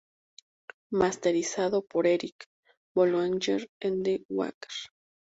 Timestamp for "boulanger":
2.95-3.69